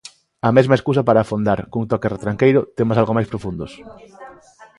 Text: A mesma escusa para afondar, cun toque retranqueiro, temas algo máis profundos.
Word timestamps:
A 0.47 0.49
mesma 0.57 0.77
escusa 0.79 1.01
para 1.07 1.19
afondar, 1.21 1.59
cun 1.71 1.83
toque 1.91 2.11
retranqueiro, 2.15 2.61
temas 2.77 2.97
algo 3.01 3.15
máis 3.17 3.29
profundos. 3.31 3.71